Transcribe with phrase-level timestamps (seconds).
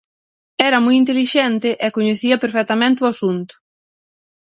[0.69, 3.53] Era moi intelixente e coñecía perfectamente o asunto.